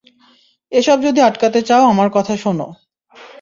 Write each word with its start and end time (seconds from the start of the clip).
এসব 0.71 0.97
যদি 1.03 1.19
আটকাতে 1.21 1.59
চাও 1.61 1.83
আমার 1.85 2.09
কথা 2.13 2.33
শোন। 2.37 2.59